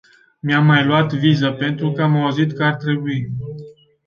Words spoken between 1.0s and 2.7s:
viză, pentru că am auzit că